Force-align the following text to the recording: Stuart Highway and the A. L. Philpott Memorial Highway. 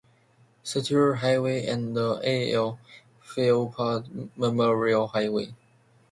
Stuart 0.63 1.17
Highway 1.17 1.63
and 1.67 1.95
the 1.95 2.19
A. 2.23 2.51
L. 2.55 2.79
Philpott 3.21 4.35
Memorial 4.35 5.05
Highway. 5.09 5.53